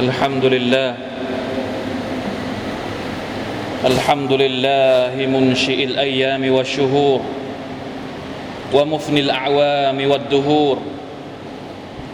[0.00, 0.96] الحمد لله.
[3.84, 7.20] الحمد لله منشئ الأيام والشهور
[8.72, 10.78] ومفني الأعوام والدهور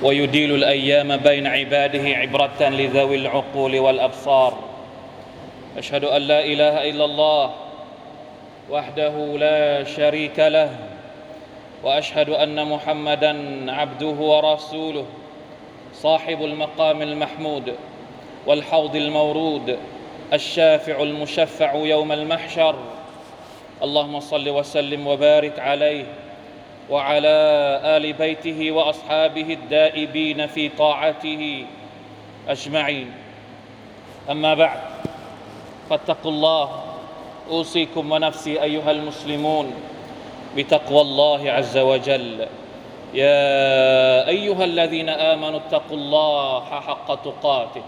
[0.03, 4.53] ويديل الأيام بين عباده عبرة لذوي العقول والأبصار.
[5.79, 7.51] أشهد أن لا إله إلا الله
[8.71, 10.71] وحده لا شريك له
[11.85, 13.33] وأشهد أن محمدا
[13.73, 15.07] عبده ورسوله.
[16.03, 17.75] صاحب المقام المحمود
[18.47, 19.79] والحوض المورود
[20.33, 22.75] الشافع المشفع يوم المحشر.
[23.83, 26.05] اللهم صل وسلم وبارك عليه
[26.91, 27.37] وعلى
[27.85, 31.65] آل بيته وأصحابه الدائبين في طاعته
[32.49, 33.13] أجمعين.
[34.31, 34.81] أما بعد
[35.91, 36.83] فاتقوا الله
[37.51, 39.75] أوصيكم ونفسي أيها المسلمون
[40.57, 42.47] بتقوى الله عز وجل.
[43.14, 47.84] يا ايها الذين امنوا اتقوا الله حق تقاته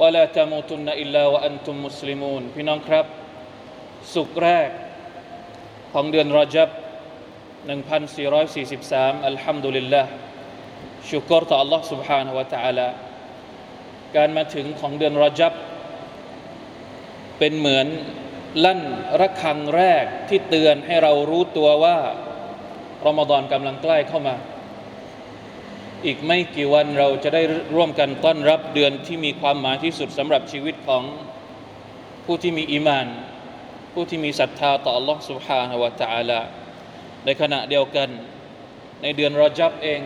[0.00, 3.06] ولا تموتن الا وانتم مسلمون พี่น้องครับ
[4.14, 4.70] สุกร์แรก
[5.92, 6.68] ของเดือนรอจับ
[7.66, 10.02] 1443 อัลฮัมดุลิลละ
[11.10, 12.88] ชุกรต่อ Allah سبحانه และ تعالى
[14.16, 15.52] การมาถึงของเดือนรอจับ
[17.38, 17.86] เป็นเหมือน
[18.64, 18.80] ลั่น
[19.20, 21.98] ระฆังแรกที่เตือนให้เรารู้ตัวว่า
[23.06, 24.36] รอมฎอนกำลังใกล้เข้ามา
[26.04, 27.42] อีกไม่กี่วันเราจะได้
[27.74, 31.02] ร่วมกันต้อนรับเดือนที่มีความหมายที่สุดสำหรับชีวิตของ
[32.24, 33.06] ผู้ที่มีอีมาน
[33.92, 36.40] ผู้ที่มีศรัทธาต่อ Allah سبحانه และ تعالى
[37.24, 38.08] ในขณะเดียวกัน
[39.02, 40.00] ในเดือนรอจับเอง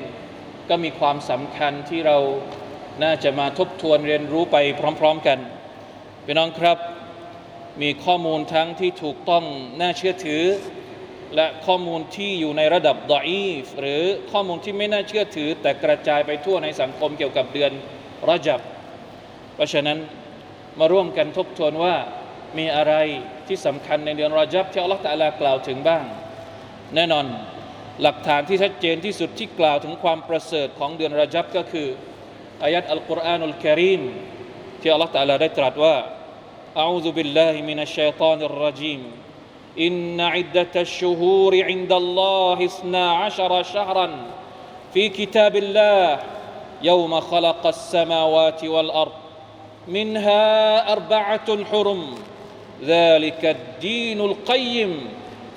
[0.68, 2.18] ก็มีความสำคัญที่เรา
[3.02, 4.56] น่าจะมาทบทวนเรียนรู้ไป
[5.00, 5.38] พร้อมๆกัน
[6.24, 6.78] พี่น้องครับ
[7.82, 9.44] มีข้อมูลทั้งที่ถูกต้อง
[9.80, 10.42] น่าเชื่อถือ
[11.36, 14.02] และข้อมูลที่อยู่ในระดับดอีฟหรือ
[14.32, 17.72] ข้อมูลที่ไม่น่าเชื่อถือ แต่กระจายไปทั่วในสังคมเกี่ยวกับเดือน
[18.28, 18.60] รอจับ
[19.54, 19.98] เพราะฉะนั้น
[20.78, 21.94] มาร่วมกันทบทวนว่า
[22.58, 22.94] มีอะไร
[23.48, 26.04] ที่สำคัญในเดือนรอจับที่อัลลอฮฺตะลากล่าวถึงบ้าง
[26.94, 27.26] แน่นอน
[28.02, 31.88] หลักฐานที่ชัดเจนที่สุดที่กล่าวถึงความประเสริฐของเดือนรอจับก็คือ
[32.62, 34.02] อายัดอัลกุรอานุลกิริม
[34.80, 35.96] ที่อัลลอฮฺตะลาได้ตรัสว่า
[36.82, 39.00] أعوذ بالله من الشيطان الرجيم
[39.78, 44.08] إن عدة الشهور عند الله اثنا عشر شهرا
[44.94, 46.18] في كتاب الله
[46.82, 49.12] يوم خلق السماوات والأرض
[49.88, 50.44] منها
[50.92, 52.14] أربعة حرم
[52.82, 55.08] ذلك الدين القيم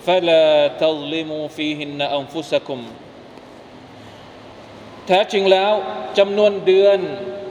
[0.05, 2.81] فلا تظلموا فيهن أنفسكم
[5.07, 5.73] แท้จริงแล้ว
[6.17, 6.99] จำนวนเดือน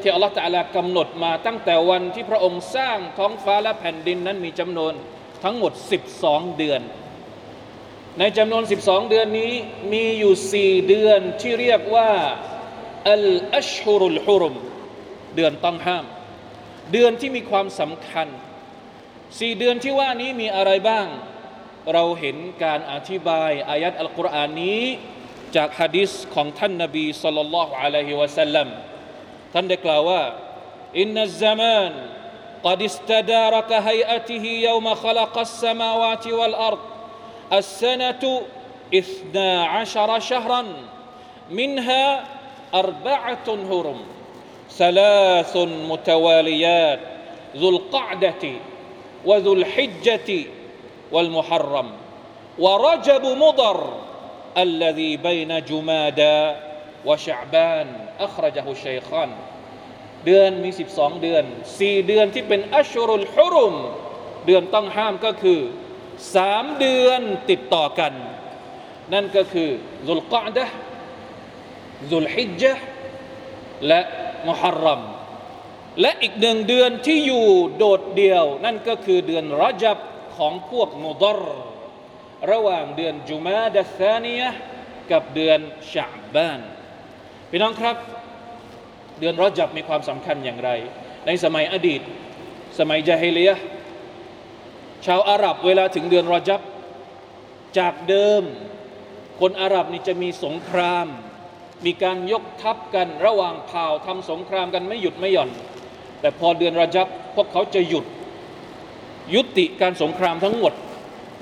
[0.00, 4.92] ที่อัลลอฮฺตะลากำหนดมาตั้งแต่วันที่พระองค์สร้างท้องฟ้าและแผ่นดินนั้นมีจำนวน
[5.43, 5.73] ทั้งหมด
[6.15, 6.81] 12 เดือน
[8.19, 9.53] ในจำนวน 12 เดือนนี้
[9.93, 12.11] มีอยู่ 4 เดือนที่เรียกว่า
[13.11, 13.25] อัล
[13.57, 14.55] อัชฮุรุลฮุรุม
[15.35, 16.05] เดือนต้องห้าม
[16.91, 18.27] เดือนที่มีความสำคัญ
[18.93, 21.07] 4 เดือนที่ว่านี้มีอะไรบ้าง
[21.93, 24.81] เราเห็นการอธิบายอายัดอัลกุรอานนี้
[25.55, 28.67] จากฮะดิษของท่านนบีสัลลัลลอฮุอะลัยฮิวะสัลลัม
[29.53, 30.21] ท่านได้กล่าวว่า
[30.99, 31.91] อินนัซซามาน
[32.63, 36.79] قد استدار كهيئته يوم خلق السماوات والأرض
[37.53, 38.41] السنة
[38.95, 40.65] اثنا عشر شهرا
[41.49, 42.23] منها
[42.73, 44.01] أربعة هرم
[44.71, 45.57] ثلاث
[45.89, 46.99] متواليات
[47.55, 48.51] ذو القعدة
[49.25, 50.43] وذو الحجة
[51.11, 51.91] والمحرم
[52.59, 53.93] ورجب مضر
[54.57, 56.55] الذي بين جمادى
[57.05, 57.87] وشعبان
[58.19, 59.29] أخرجه الشيخان.
[60.27, 61.43] เดือนมี 12 เดือน
[61.75, 63.75] 4 เดือนที่เป็นอัชรุลฮุรุม
[64.45, 65.59] เดือนต้องห้ามก็คือ
[66.19, 68.13] 3 เดือนติดต่อกัน
[69.13, 69.69] นั่นก็คือ
[70.07, 70.65] ซุลกอดะ
[72.11, 72.81] ซุลฮิจจ์
[73.87, 74.01] และ
[74.47, 75.01] มุฮัรรัม
[76.01, 79.97] และอีกหนึ่งเดือนที่อยู่โดดเดี่ยว นั่นก็คือเดือนรจับ
[80.37, 81.39] ของพวกมุดร
[82.51, 84.41] ระหว่างเดือนจุมาดะซานีย
[85.11, 85.59] กับเดือน
[85.91, 86.59] ชาบาน
[87.49, 87.97] พี่น้องครับ
[89.19, 90.69] เดือนรอจับมีความสำคัญอย่างไร
[91.25, 92.01] ในสมัยอดีต
[92.79, 93.51] สมัยจาฮิเลีย
[95.05, 96.61] ชาวอาหรับเวลาถึงเดือนรอจับ
[97.79, 98.43] จากเดิม
[99.39, 101.07] คนอาหรับนี่จะมีสงคราม
[101.85, 105.49] มีการยกทัพกันระหว่างเผ่าทำสงครามกันไม่หยุดไม่หย่อน
[106.21, 108.05] แต่พอเดือนรอจับพวกเขาจะหยุด
[109.33, 110.73] ยุติการสงครามทั้งหมด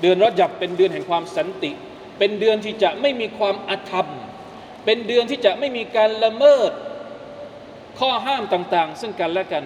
[0.00, 1.70] เดือนรอจับเป็นเดือนแห่งความสันติ
[2.18, 4.08] เป็นเดือนที่จะไม่มีความอาธรรม
[4.84, 6.70] เป็นเดือนที่จะไม่มีการละเมิด
[7.99, 9.63] ข้อห้ามต่างๆ ซึ่งกันและกัน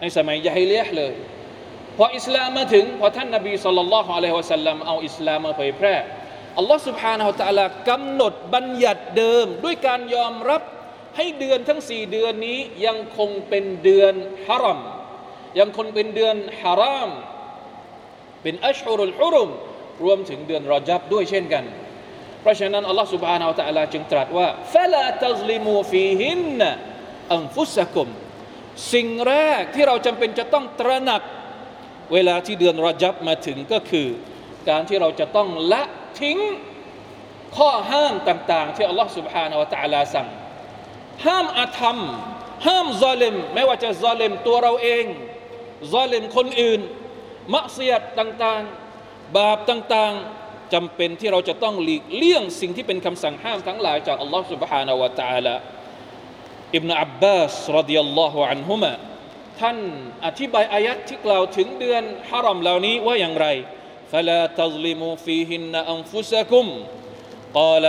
[0.00, 1.14] ในสมัยยาฮิเลียเลย
[1.98, 5.94] พออิสลามมาถึง พอท่านนบีสุลต่านละฮ์อะลัยฮิวะสัลลัมเอาอิสลามมาเผยแพร่
[6.58, 10.62] อัลลอฮ์ سبحانه และ تعالى กำหนดบัญญัติเดิมด้วยการยอมรับ
[11.16, 14.14] ให้เดือนทั้งสี่เดือนนี้ยังคงเป็นเดือน
[14.46, 14.80] ฮารอม
[15.58, 17.10] ยังคงเป็นเดือนฮาราม
[18.42, 19.50] เป็นอัชฮุรุลฮุรุม
[20.04, 21.64] รวมถึงเดือนรอจับด้วยเช่นกัน
[22.40, 26.60] เพราะฉะนั้นอัลลอฮฺ سبحانه และ تعالى จึงตรัสว่า فلا تظلموا فيهن
[27.36, 28.08] أنفسكم
[28.92, 31.22] สิ่งแรกที่เราจำเป็นจะต้องตระหนัก
[32.12, 34.08] เวลาที่เดือนรอจับมาถึงก็คือ
[34.68, 35.82] การที่เราจะต้องละ
[36.20, 36.38] ทิ้ง
[37.56, 40.28] ข้อห้ามต่างๆ ที่อัลลอฮฺ سبحانه และ تعالى สั่ง
[41.26, 41.98] ห้ามอาธรรม
[42.66, 45.04] ห้ามซาเลมไม่ว่าจะซาเลมตัวเราเอง
[45.94, 46.80] ซาเลมคนอื่น
[47.54, 55.54] มักเสียดต่างๆ บาปต่างๆจำเป็นที่เราจะต้องหลีกเลี่ยงสิ่งที่เป็นคำสั่งห้ามทั้งหลายจากอัลลอฮฺ سبحانه และ تعالى
[56.76, 58.92] อิบนาอับบาสรดิยัลลอฮุอันฮุมะ
[59.60, 59.76] ท่าน
[60.26, 63.48] อธิบายอายัดที่กล่าวถึงเดือนฮารอมเหล่านี้ว่าอย่างไร
[64.12, 66.66] فلا تظلموا فيهن أنفسكم
[67.54, 67.84] قال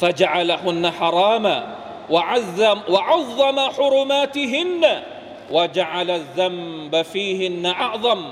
[0.00, 1.76] فجعلهن حراما
[2.10, 5.02] وعظم وعظم حرماتهن
[5.50, 8.22] وجعل الذنب فيهن أعظم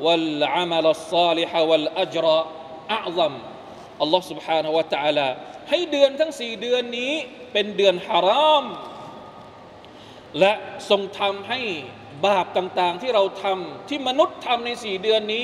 [0.00, 2.46] والعمل الصالح والأجر
[2.90, 3.32] أعظم
[4.02, 5.36] الله سبحانه وتعالى
[5.70, 7.12] ให้เดือนทั้งสี่เดือนนี้
[7.57, 8.65] เป็นเดือนฮาราม
[10.39, 10.53] และ
[10.89, 11.59] ทรงทำให้
[12.25, 15.43] บาปต่างๆ ที่เราทำที่มนุษย์ทำในสี่เดือนนี้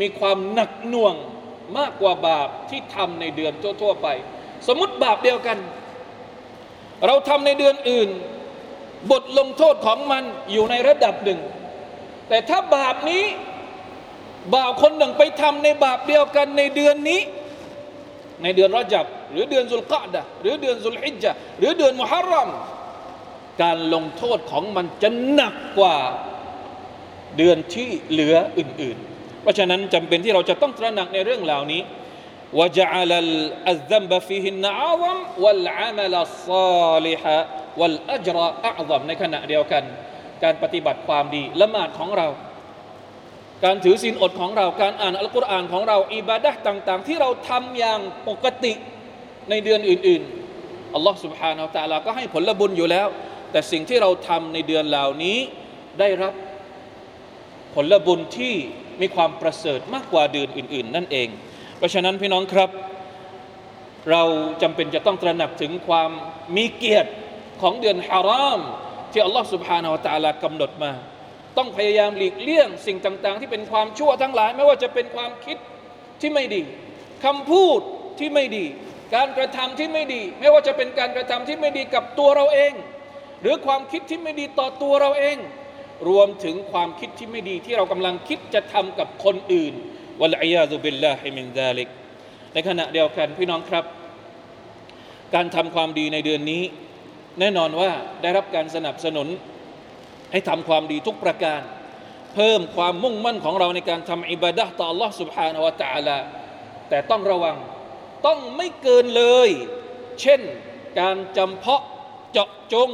[0.00, 1.14] มีความหนักหน่วง
[1.78, 4.08] มากกว่าบาปที่ทำในเดือนทั่วๆไป
[4.66, 5.58] สมมติบาปเดียวกัน
[7.06, 8.08] เราทำในเดือนอื่น
[9.10, 11.40] บทลงโทษของมันอยู่ในระดับหนึ่ง
[12.28, 13.24] แต่ถ้าบาปนี้
[14.54, 17.20] บ่าวคนหนึ่งไปทำในบาปเดียวกันในเดือนนี้
[18.42, 22.48] ในเดือนรอจับ หรือเดือนสุลกะดะหรือเดือนสุลฮิจญะหรือเดือนมุฮัรรอม
[23.62, 25.96] การลงโทษของมันจะหนักกว่า
[27.36, 31.82] เดือนที่เหลืออื่น ๆ เพราะฉะนั้นจำเป็นที่เราจะต้องตระหนักในเรื่องเหล่านี้
[32.58, 33.28] ว่าจะอัลล
[33.70, 36.16] อัลซัมบะฟีฮินอาซัมวัลอามัล
[36.48, 37.36] ซาลิฮะ
[37.80, 38.36] วัลอัจร
[38.66, 39.82] อัลซัมในขณะเดียวกัน
[40.42, 42.28] การปฏิบัติความดีละหมาดของเรา
[43.64, 48.72] การถือศีลอดของเราการอ่านอัลกุรอานของเราอิบาดะห์ต่าง ๆ ที่เราทำอย่างปกติ
[49.49, 53.07] ในเดือนอื่นๆอัลลอฮ์ سبحانه และ تعالى ก็ให้ผลบุญอยู่แล้ว
[53.51, 55.37] แต่สิ่งที่เราทำในเดือนเหล่านี้
[55.99, 56.33] ได้รับ
[57.75, 58.55] ผลบุญที่
[59.01, 61.27] มีความประเสริฐมากกว่าเดือนอื่น ๆ นั่นเอง
[61.77, 62.69] เพราะฉะนั้นพี่น้องครับ
[64.11, 64.23] เรา
[64.61, 66.09] จำเป็นจะต้องตระหนักถึงความ
[66.55, 67.11] มีเกียรติ
[67.61, 68.59] ของเดือนฮาราม
[69.11, 70.91] ที่อัลลอฮ์ سبحانه และ تعالى กำหนดมา
[71.57, 75.57] ต้องพยายามหลีกเลี่ยงสิ่งต่าง ๆ ที่เป็นความชั่วทั้งหลาย ไม่ว่าจะเป็นความคิด
[76.21, 76.61] ที่ไม่ดี
[77.25, 77.79] คำพูด
[78.19, 78.65] ที่ไม่ดี
[79.15, 82.73] การกระทำที่ไม่ดี ไม่ว่าจะเป็นการกระทำที่ไม่ดีกับตัวเราเอง
[83.41, 85.37] หรือความคิดที่ไม่ดีต่อตัวเราเอง
[86.09, 89.73] รวมถึงความคิดที่ไม่ดีที่เรากำลังคิดจะทำกับคนอื่น
[90.21, 91.89] วะลัยยาซุบิลลาฮิมินซาลิก
[92.53, 93.85] ในขณะเดียวกันพี่น้องครับ
[95.35, 96.63] การทำความดีในเดือนนี้
[97.39, 97.91] แน่นอนว่า
[98.21, 99.27] ได้รับการสนับสนุน
[100.31, 101.61] ให้ทำความดีทุกประการ
[102.33, 106.17] เพิ่มความมุ่งมั่นของเราในการทำอิบาดะต่อ Allah سبحانه และ تعالى
[106.89, 107.55] แต่ต้องระวัง
[108.26, 109.50] ต้องไม่เกินเลย
[110.20, 110.40] เช่น
[111.00, 111.82] การจำเพาะ
[112.32, 112.90] เจาะจง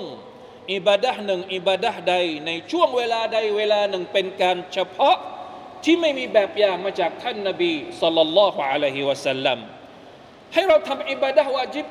[0.72, 2.14] อิบาดะหนึ่งอิบาดะใด
[2.46, 5.16] ในช่วงเวลาใดเวลาหนึ่งเป็นการเฉพาะ
[5.84, 9.58] ที่ไม่มีแบบอย่างมาจากท่านนบีสัลลัลลอฮุอะลัยฮิวะสัลลัม
[10.52, 11.87] ให้เราทำอิบาดะวาจิบ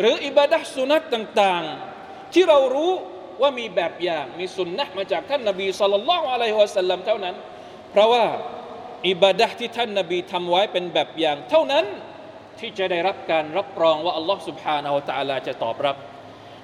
[0.00, 2.92] หรืออิบาดะสุนัตต่างๆ ที่เรารู้
[3.40, 7.34] ว่ามีแบบอย่างมีสุนนะมาจากท่านนบีสัลลัลลอฮุอะลัยฮิวะสัลลัมเท่านั้น
[7.90, 8.24] เพราะว่า
[9.08, 11.84] อิบาดะที่ท่านนบีทำไว้เป็นแบบอย่าง เท่านั้น
[12.60, 15.96] ที่จะได้รับการรับรองว่าอัลลอฮ์สุบฮานาอัลตะลาจะตอบรับ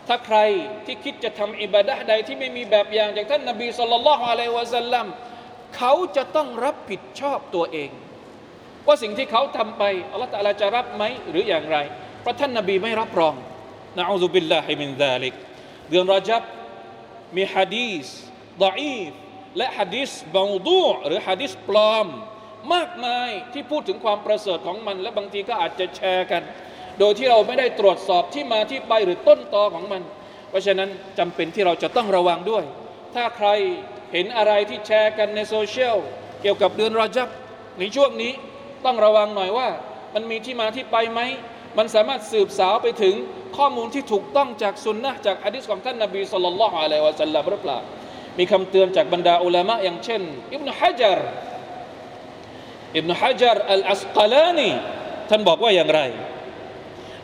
[0.09, 0.38] ถ้าใคร
[0.87, 5.07] ที่คิดจะทำอิบาดะใดที่ไม่มีแบบอย่างจากท่านนบีสุลต่านละฮ์อะลัยวะสัลลัม
[5.76, 7.91] เขาจะต้องรับผิดชอบตัวเอง
[8.87, 11.76] ว่าสิ่งที่เขาทำไปอัลลอฮ์ตะลาจะรับไหมหรืออย่างไร
[12.21, 13.35] เพราะท่านนบีไม่รับรอง
[13.99, 15.35] نعوذ بالله من ذلك
[15.88, 16.43] เดือนรอจับ
[17.37, 18.07] มีฮะดีษ
[18.64, 19.11] ضعيف
[19.59, 22.07] และฮะดีษ موضوعหรือฮะดีษปลอม
[22.75, 26.42] มากมายที่พูดถึงความประเสริฐของมัน และบางทีก็อาจจะแชร์กัน
[26.99, 30.02] โดยที่เราไม่ได้ตรวจสอบที่มาที่ไปหรือต้นตอของมัน
[30.50, 32.64] เพราะฉะนั้นจำเป็นที่เราจะต้องระวังด้วย
[33.14, 33.49] ถ้าใคร
[34.12, 35.96] เห็นอะไรที่แชร์กันในโซเชียล
[36.42, 37.28] เกี่ยวกับเดือนรอจับ
[37.78, 38.32] ในช่วงนี้
[38.85, 39.68] ต้องระวังหน่อยว่า
[40.14, 41.20] มันมีที่มาที่ไปไหม
[41.78, 43.14] มันสามารถสืบสาวไปถึง
[43.56, 47.78] ข้อมูลที่ถูกต้องจากสุนนะฮ์จากฮะดีษของท่านนบีصلى الله عليه وسلمหรือเปล่า
[48.38, 51.18] มีคำเตือนจากบรรดาอุลามะอย่างเช่น อิบนุฮะจัร
[52.98, 54.70] อิบนุฮะจัรอัลอัสกลานี
[55.30, 56.01] ท่านบอกว่าอย่างไร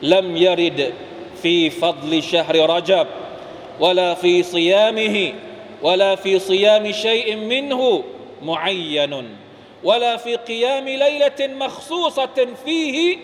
[0.02, 0.94] لم يرد
[1.42, 3.08] في فضل شهر رجب
[3.80, 5.34] ولا في صيامه
[5.82, 8.04] ولا في صيام شيء منه
[8.42, 9.14] معين
[9.84, 13.18] ولا في قيام ليلة مخصوصة فيه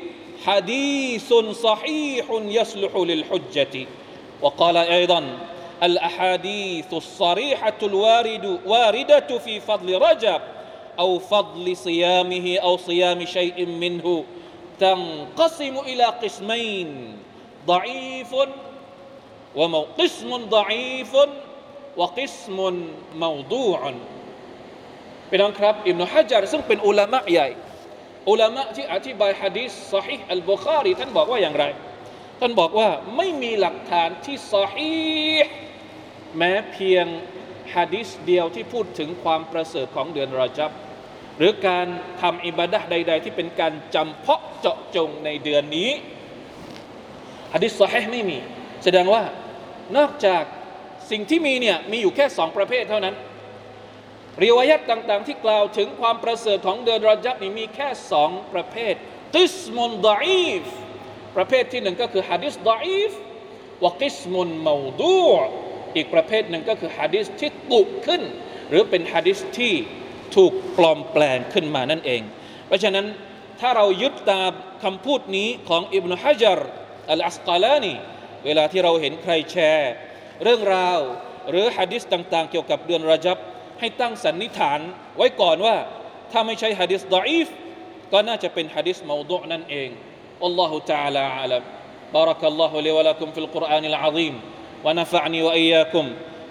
[0.46, 3.86] حديث صحيح يصلح للحجة
[4.42, 5.24] وقال أيضا
[5.84, 10.42] الأحاديث الصريحة الوارد واردة في فضل رجب
[11.00, 14.26] أو فضل صيامه أو صيام شيء منه
[14.80, 16.90] تنقسم إلى قسمين
[17.68, 18.32] ضعيف
[19.56, 21.14] وقسم ضعيف
[21.98, 22.58] وقسم
[23.16, 23.80] موضوع
[25.30, 27.50] พี่น้องครับอิบนุฮัจญ์ซึ่งเป็นอุลามะใหญ่
[28.30, 31.66] อุลามะที่อธิบายฮะดีษซอฮีอัลบุคารีท่านบอกว่าอย่างไร
[32.40, 34.94] ท่านบอกว่าไม่มีหลักฐานที่ซอฮี
[36.38, 37.06] แม้เพียง
[37.74, 40.72] ฮะดีษเดียวที่พูดถึงความประเสริฐของเดือนรอจับ
[41.39, 41.87] หรือการ
[42.21, 45.91] ทำอิบาดะใด ๆ ที่เป็นการจำเพาะเจาะจงในเดือนนี้
[47.55, 48.39] ฮะดีษซอฮไม่มี
[48.85, 49.23] แสดงว่า
[49.97, 50.43] นอกจาก
[51.11, 53.15] สิ่งที่มีเนี่ยมีอยู่แค่สองประเภทเท่านั้น
[54.43, 58.95] ริวายัตต่าง ๆ ที่กล่าวถึงความประเสริฐของเดือนรอจับนี่มีแค่สองประเภท
[59.35, 60.63] กิสมุนดอีฟ
[61.37, 63.13] ประเภทที่หนึ่งก็คือฮะดิษดอีฟ
[63.85, 65.19] วกิสมุนมูดู
[65.97, 68.23] อีกประเภทหนึ่งก็คือฮะดิษที่ตุขึ้น
[68.69, 69.75] หรือเป็นฮะดิษที่
[70.36, 72.22] ถูกปลอมแปลงขึ้นมานั่นเอง
[72.68, 73.06] เพราะฉะนั้น
[73.60, 74.52] ถ้าเรายึดตาม
[74.84, 76.60] คำพูดนี้ของอิบนุฮะจัร
[77.12, 77.94] อัลอัสกาลานี
[78.46, 79.92] เวลาที่เราเห็นใครแชร์
[80.44, 81.00] เรื่องราว
[81.50, 83.38] หรือฮะดิษต่างๆ เกี่ยวกับเดือนรอจับ
[83.80, 84.80] ให้ตั้งสันนิษฐาน
[85.18, 85.76] ไว้ก่อนว่า
[86.32, 87.48] ถ้าไม่ใช่ฮะดิษดออีฟ
[88.12, 89.90] ก็น่าจะเป็นฮะดิษมาวดุนั่นเอง
[90.44, 91.64] والله تعالى أعلم
[92.14, 94.42] بارك الله لي ولكم في القرآن العظيم
[94.86, 96.06] ونفعني وإياكم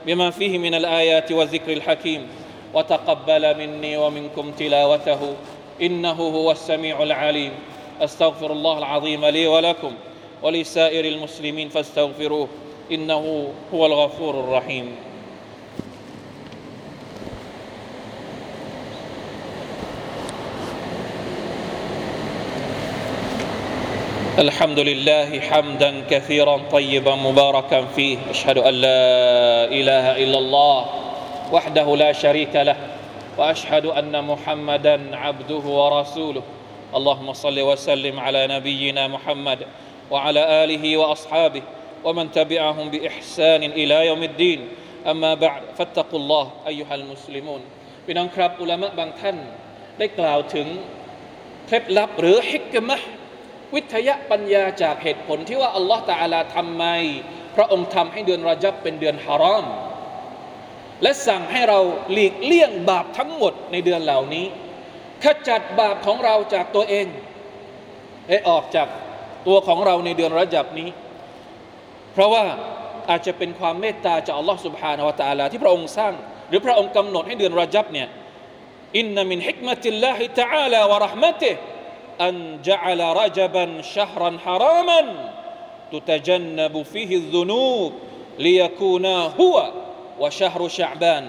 [0.07, 2.21] بما فيه من الآيات والذكر الحكيم
[2.74, 5.20] وتقبل مني ومنكم تلاوته.
[5.82, 7.52] إنه هو السميع العليم.
[8.02, 9.92] أستغفر الله العظيم لي ولكم
[10.44, 12.48] ولسائر المسلمين فاستغفروه.
[12.92, 14.96] إنه هو الغفور الرحيم.
[24.38, 28.18] الحمد لله حمدا كثيرا طيبا مباركا فيه.
[28.30, 30.86] أشهد أن لا إله إلا الله.
[31.53, 32.77] وحده لا شريك له
[33.39, 36.43] واشهد ان محمدا عبده ورسوله
[36.95, 39.61] اللهم صل وسلم على نبينا محمد
[40.11, 41.63] وعلى اله واصحابه
[42.05, 44.69] ومن تبعهم باحسان الى يوم الدين
[45.07, 47.63] اما بعد فاتقوا الله ايها المسلمون
[48.07, 49.37] พี่น้องครับอุลามะบางท่าน
[49.99, 50.67] ได้กล่าวถึง
[51.67, 53.09] เคล็ดลับหรือฮิกมะห์
[53.75, 56.85] วิทยาปัญญาจากเหตุผลที่ว่าอัลลอฮฺตาอาลาทำไม
[57.57, 59.67] พระองค์ทำให้เดือนรอจับเป็นเดือนฮารอม
[61.03, 61.79] และสั่งให้เรา
[62.13, 64.47] หลีกเลี่ยงบาปทั้งหมดในเดือนเหล่านี้
[65.25, 67.07] ขจัดบาปของเราจากตัวเอง
[68.29, 68.89] ให้ออกจาก
[69.47, 70.89] ตัวของเราในเดือนรอจับนี้
[72.13, 72.45] เพราะว่า
[73.11, 76.13] อาจจะเป็นความเมตตาจากอัลลอฮฺสุบฮานาวะตาลาที่พระองค์สร้าง
[76.49, 78.09] หรือพระองค์กำหนดให้เดือนรอจับเนี่ย
[78.99, 81.57] อินนมินฮิกมะติลลาฮิตะอาลาวะเราะห์มะติฮ
[82.21, 85.15] أن جعل رجبا شهرا حراما
[85.93, 87.93] تتجنب فيه الذنوب
[88.39, 89.07] ليكون
[89.41, 89.73] هو
[90.23, 91.25] وشهر شعبان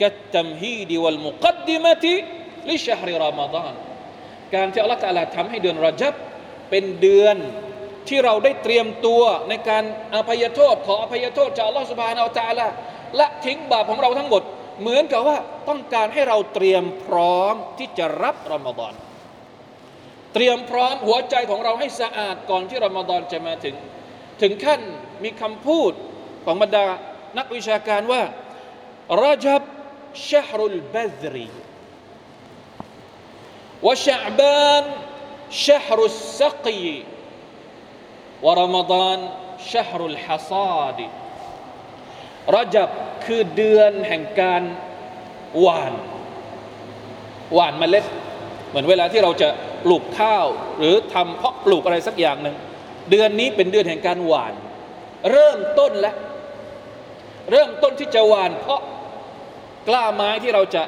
[0.00, 2.06] كالتمهيد والمقدمة
[2.68, 3.74] لشهر رمضان
[4.54, 6.14] การที่อัลลอฮฺตะอาลาทำให้เดือนรอจับ
[6.70, 7.36] เป็นเดือน
[8.08, 9.84] ที่เราได้เตรียมตัวในการ
[10.14, 12.66] อภัยโทษ ขออภัยโทษจากอัลลอฮฺสุบฮานาอัลตะอาลา
[13.16, 14.42] และทิ้งบาปของเราทั้งหมด
[14.80, 18.94] เหมือนกับว่าต้องการให้เราเตรียมพร้อมที่จะรับรอมฎอน
[20.34, 23.74] เตรียมพร้อมหัวใจของเราให้สะอาดก่อนที่รอมฎอนจะมาถึง
[24.42, 24.80] ถึงขั้น
[25.24, 25.92] มีคำพูด
[26.44, 26.86] ของบรรดา
[27.37, 28.23] นักวิชาการว่า
[29.23, 29.61] รจับ
[30.29, 31.49] ชฮรุลบัซรี
[33.85, 34.83] วะชะบาน
[35.65, 36.95] ชฮรุสซักี
[38.45, 39.17] วะรอมฎอน
[39.71, 41.07] ชฮรุลฮัซาดี
[42.55, 42.89] รจับ
[43.25, 44.63] คือเดือนแห่งการ
[45.59, 45.93] หวาน
[47.53, 48.05] หวานเมล็ด
[48.69, 49.49] เหมือนเวลาที่เราจะ
[49.83, 50.45] ปลูกข้าว
[50.79, 52.55] หรือทำเพาะปลูกอะไรสักอย่างหนึ่ง
[53.09, 54.53] เดือนนี้เป็นเดือนแห่งการหวาน
[55.31, 56.15] เริ่มต้นแล้ว
[57.51, 58.81] เริ่มต้นที่จะหวานเพราะ
[59.87, 60.83] กล้าไม้ที่เราจะ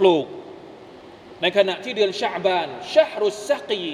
[0.00, 0.26] ปลูก
[1.42, 3.84] ในขณะที่เดือนชาบานชาฮรุสักี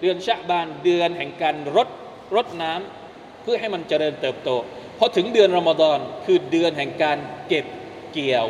[0.00, 1.88] เดือนชาบานเดือนแห่งการรด
[2.36, 4.50] รดน้ำเพื่อให้มันเจริญเติบโต
[4.98, 7.66] พอถึงเดือนรอมฎอนคือเดือนแห่งการเก็บ
[8.12, 8.48] เกี่ยว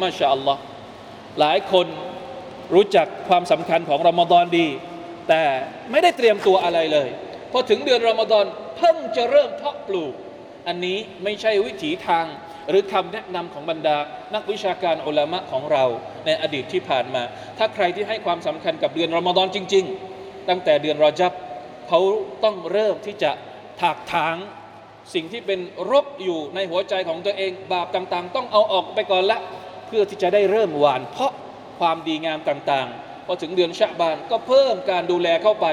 [0.00, 0.60] มาชาอัลลอฮ์
[1.40, 1.86] หลายคน
[2.74, 4.68] รู้จักความสำคัญของรอมฎอนดี
[5.28, 5.42] แต่
[5.90, 7.08] ไม่ได้เตรียมตัวอะไรเลย
[7.52, 8.44] พอถึงเดือนรอมฎอน
[8.76, 10.14] เพิ่งจะเริ่มเพาะปลูก
[10.66, 12.26] อันนี้ไม่ใช่วิถีทาง
[12.68, 13.96] หรือคำแนะนำของบรรดา
[14.34, 15.84] นักวิชาการอุลามะของเรา
[16.26, 17.22] ในอดีตที่ผ่านมา
[17.58, 19.84] ถ้าใครที่ให้ความสำคัญกับเดือนรอมฎอนจริง
[20.16, 21.32] ๆ ตั้งแต่เดือนรอจับ
[21.88, 22.00] เขา
[22.44, 23.30] ต้องเริ่มที่จะ
[23.80, 24.36] ถากถาง
[25.14, 29.38] สิ่งที่เป็นรบอยู่ในหัวใจของตัวเอง บาปต่างๆ ต้องเอาออกไปก่อนละ
[29.86, 31.32] เพื่อที่จะได้เริ่มหวาน เพราะ
[31.80, 35.66] ความดีงามต่างๆ พอถึงเดือนชะบานก็เพิ่มการดูแลเข้าไป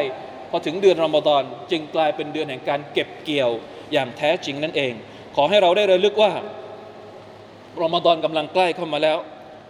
[0.49, 3.51] พอถึงเดือนรอมฎอนจึงกลายเป็นเดือนแห่งการเก็บเกี่ยว
[3.93, 4.93] อย่างแท้จริงนั่นเอง
[5.35, 6.31] ขอให้เราได้ระลึกว่า
[7.81, 9.17] รอมฎอนกำลังใกล้เข้ามาแล้ว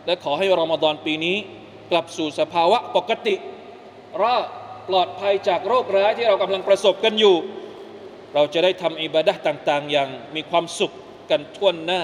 [0.05, 1.37] และขอให้รอมฎอนปีนี้
[1.91, 3.35] กลับสู่สภาวะปกติ
[4.21, 4.45] รอด
[4.89, 7.35] ปลอดภัยจากโรคร้ายที่เรากำลังประสบกันอยู่
[8.35, 10.91] เราจะได้ทำอิบาดะห์ต่างๆ อย่างมีความสุข
[11.31, 12.01] กันทั่วหน้า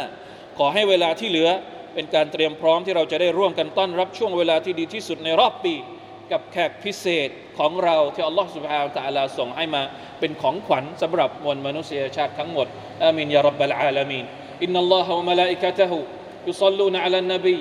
[0.58, 1.50] ขอให้เวลาที่เหลือ
[1.94, 5.74] เป็นการเตรียมพร้อมที่เราจะได้ร่วมกันต้อนรับช่วงเวลาที่ดีที่สุดในรอบปี
[6.33, 9.83] กับแขกพิเศษของเราที่อัลลอฮฺสุบฮานตะอาลาส่งให้มา
[10.21, 12.67] เป็นของขวัญสำหรับมวลมนุษยชาติทั้งหมด
[13.05, 14.25] อามินยารับบลอาลามีน
[14.63, 15.99] อินนัลลอฮฺวะมะลาอิกะตะฮุ
[16.49, 17.57] ยุศ็อลลูนอะลันนบี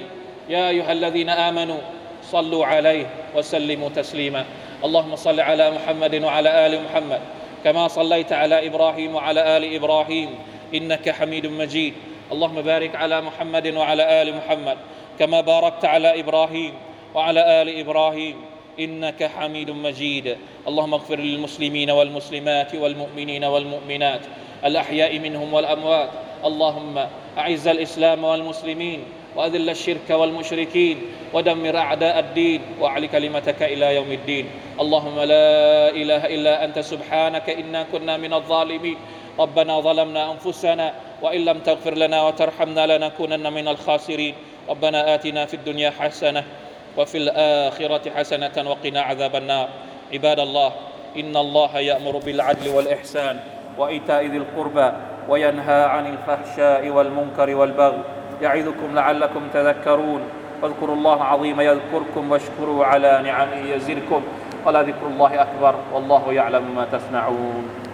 [0.53, 1.77] ยาอัยฮัลลซีนอามานู
[2.23, 4.45] صلوا عليه وسلموا تسليما
[4.85, 7.21] اللهم صل على محمد وعلى ال محمد
[7.63, 10.29] كما صليت على ابراهيم وعلى ال ابراهيم
[10.73, 11.93] انك حميد مجيد
[12.31, 14.77] اللهم بارك على محمد وعلى ال محمد
[15.19, 16.73] كما باركت على ابراهيم
[17.15, 18.35] وعلى ال ابراهيم
[18.80, 20.36] إنك حميد مجيد.
[20.68, 24.20] اللهم اغفر للمسلمين والمسلمات والمؤمنين والمؤمنات
[24.64, 26.10] الأحياء منهم والأموات.
[26.44, 27.06] اللهم
[27.38, 29.00] أعز الإسلام والمسلمين
[29.36, 30.98] وأذل الشرك والمشركين
[31.32, 34.46] ودمر أعداء الدين وأعل كلمتك إلى يوم الدين.
[34.80, 38.96] اللهم لا إله إلا أنت سبحانك إنا كنا من الظالمين.
[39.38, 44.34] ربنا ظلمنا أنفسنا وإن لم تغفر لنا وترحمنا لنكونن من الخاسرين.
[44.68, 46.44] ربنا آتنا في الدنيا حسنة
[46.96, 49.68] وفي الآخرة حسنة وقنا عذاب النار.
[50.12, 50.72] عباد الله
[51.16, 53.40] إن الله يأمر بالعدل والإحسان
[53.78, 54.92] وإيتاء ذي القربى
[55.28, 58.02] وينهى عن الفحشاء والمنكر والبغي.
[58.42, 60.20] يعظكم لعلكم تذكرون.
[60.62, 64.22] واذكروا الله عظيم يذكركم واشكروا على نعمه يزدكم.
[64.66, 65.74] ولذكر الله أكبر.
[65.92, 67.85] والله يعلم ما تصنعون.